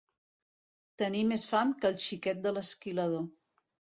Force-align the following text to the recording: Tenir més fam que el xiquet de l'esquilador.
Tenir 1.01 1.19
més 1.33 1.43
fam 1.51 1.75
que 1.83 1.91
el 1.91 1.99
xiquet 2.05 2.41
de 2.47 2.53
l'esquilador. 2.57 3.23